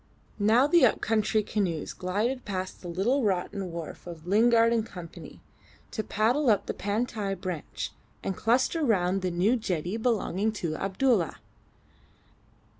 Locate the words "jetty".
9.55-9.97